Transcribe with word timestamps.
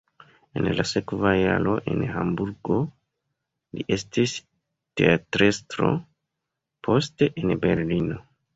En 0.59 0.67
la 0.77 0.83
sekva 0.91 1.33
jaro 1.39 1.75
en 1.91 2.01
Hamburgo 2.13 2.79
li 3.79 3.87
estis 3.97 4.35
teatrestro, 5.03 5.93
poste 6.89 7.33
en 7.45 7.59
Berlino. 7.67 8.23